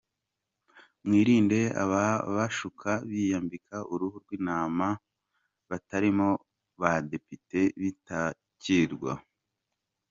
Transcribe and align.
Mwirinde 1.05 1.59
ababashuka 1.83 2.89
biyambika 3.07 3.77
uruhu 3.93 4.17
rw’intama 4.23 4.87
barimo 5.69 6.29
ba 6.79 6.91
depite 7.09 7.61
Bitakirwa. 7.81 9.13